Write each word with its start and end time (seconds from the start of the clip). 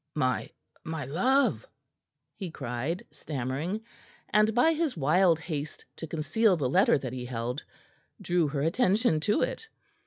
"My 0.15 0.49
my 0.83 1.05
love!" 1.05 1.63
he 2.35 2.49
cried, 2.49 3.05
stammering, 3.11 3.81
and 4.29 4.51
by 4.55 4.73
his 4.73 4.97
wild 4.97 5.37
haste 5.39 5.85
to 5.97 6.07
conceal 6.07 6.57
the 6.57 6.67
letter 6.67 6.97
that 6.97 7.13
he 7.13 7.25
held, 7.27 7.63
drew 8.19 8.47
her 8.47 8.63
attention 8.63 9.19
to 9.19 9.43
it. 9.43 9.67